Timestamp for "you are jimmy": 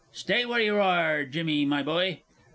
0.59-1.63